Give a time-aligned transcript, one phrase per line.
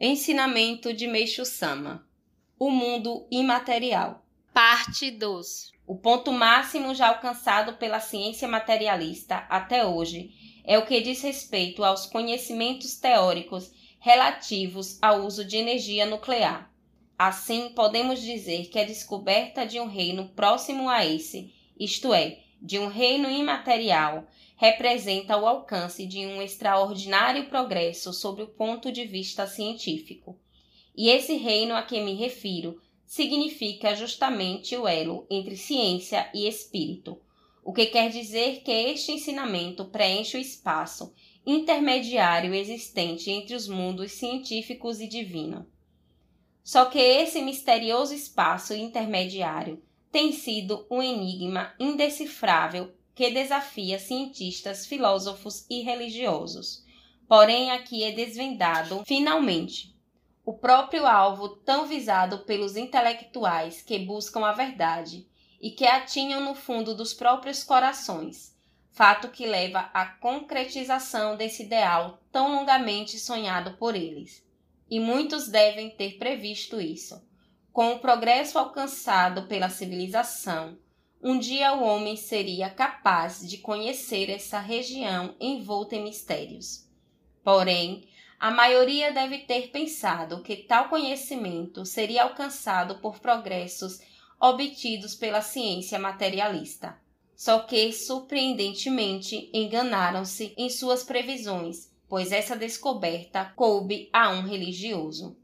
[0.00, 2.06] Ensinamento de Meixo Sama
[2.56, 4.24] O mundo imaterial.
[4.54, 10.30] Parte 2 O ponto máximo já alcançado pela ciência materialista até hoje
[10.64, 16.72] é o que diz respeito aos conhecimentos teóricos relativos ao uso de energia nuclear.
[17.18, 22.78] Assim, podemos dizer que a descoberta de um reino próximo a esse, isto é, de
[22.78, 29.46] um reino imaterial, representa o alcance de um extraordinário progresso sob o ponto de vista
[29.46, 30.38] científico.
[30.96, 37.20] E esse reino a que me refiro significa justamente o elo entre ciência e espírito,
[37.64, 41.14] o que quer dizer que este ensinamento preenche o espaço
[41.46, 45.66] intermediário existente entre os mundos científicos e divino.
[46.62, 55.66] Só que esse misterioso espaço intermediário tem sido um enigma indecifrável que desafia cientistas, filósofos
[55.68, 56.84] e religiosos.
[57.28, 59.94] Porém, aqui é desvendado, finalmente,
[60.44, 65.28] o próprio alvo tão visado pelos intelectuais que buscam a verdade
[65.60, 68.56] e que atinham no fundo dos próprios corações,
[68.92, 74.42] fato que leva à concretização desse ideal tão longamente sonhado por eles.
[74.90, 77.22] E muitos devem ter previsto isso.
[77.72, 80.78] Com o progresso alcançado pela civilização,
[81.22, 86.86] um dia o homem seria capaz de conhecer essa região envolta em mistérios.
[87.42, 88.08] Porém,
[88.38, 94.00] a maioria deve ter pensado que tal conhecimento seria alcançado por progressos
[94.40, 96.96] obtidos pela ciência materialista.
[97.34, 105.36] Só que, surpreendentemente, enganaram-se em suas previsões, pois essa descoberta coube a um religioso.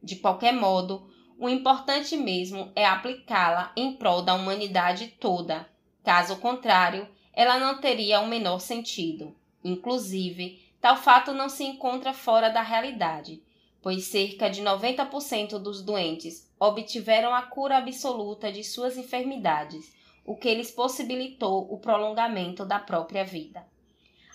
[0.00, 5.68] De qualquer modo, o importante mesmo é aplicá-la em prol da humanidade toda.
[6.02, 9.36] Caso contrário, ela não teria o menor sentido.
[9.62, 13.42] Inclusive, tal fato não se encontra fora da realidade,
[13.82, 20.54] pois cerca de 90% dos doentes obtiveram a cura absoluta de suas enfermidades, o que
[20.54, 23.66] lhes possibilitou o prolongamento da própria vida.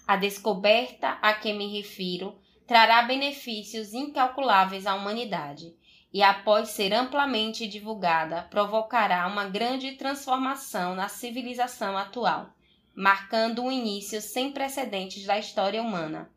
[0.07, 2.35] A descoberta a que me refiro
[2.67, 5.73] trará benefícios incalculáveis à humanidade
[6.13, 12.49] e, após ser amplamente divulgada, provocará uma grande transformação na civilização atual,
[12.93, 16.29] marcando um início sem precedentes da história humana.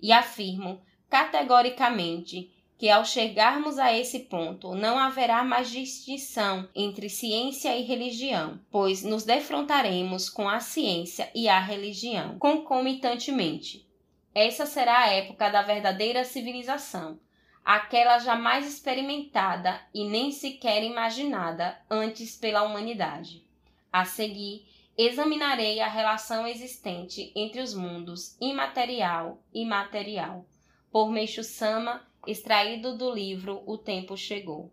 [0.00, 7.76] E afirmo categoricamente que, ao chegarmos a esse ponto, não haverá mais distinção entre ciência
[7.76, 13.88] e religião, pois nos defrontaremos com a ciência e a religião concomitantemente.
[14.34, 17.18] Essa será a época da verdadeira civilização
[17.66, 23.44] aquela jamais experimentada e nem sequer imaginada antes pela humanidade.
[23.92, 24.64] A seguir,
[24.96, 30.46] examinarei a relação existente entre os mundos imaterial e material,
[30.92, 34.72] por Meixo Sama, extraído do livro O Tempo Chegou.